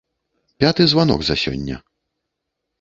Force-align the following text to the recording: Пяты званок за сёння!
Пяты 0.63 0.87
званок 0.95 1.21
за 1.29 1.35
сёння! 1.45 1.81